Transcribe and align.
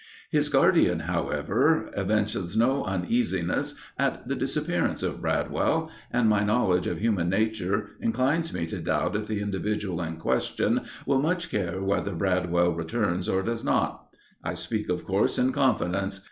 His 0.31 0.49
guardian, 0.49 1.01
however, 1.01 1.91
evinces 1.95 2.57
no 2.57 2.83
uneasiness 2.85 3.75
at 3.99 4.27
the 4.27 4.33
disappearance 4.35 5.03
of 5.03 5.21
Bradwell, 5.21 5.91
and 6.11 6.27
my 6.27 6.43
knowledge 6.43 6.87
of 6.87 6.97
human 6.97 7.29
nature 7.29 7.91
inclines 8.01 8.51
me 8.51 8.65
to 8.65 8.79
doubt 8.81 9.15
if 9.15 9.27
the 9.27 9.41
individual 9.41 10.01
in 10.01 10.17
question 10.17 10.81
will 11.05 11.21
much 11.21 11.51
care 11.51 11.83
whether 11.83 12.13
Bradwell 12.15 12.73
returns 12.73 13.29
or 13.29 13.43
does 13.43 13.63
not. 13.63 14.07
I 14.43 14.55
speak, 14.55 14.89
of 14.89 15.03
course, 15.05 15.37
in 15.37 15.51
confidence. 15.51 16.19